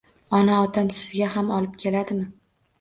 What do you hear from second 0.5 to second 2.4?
otam sizga ham olib keladimi?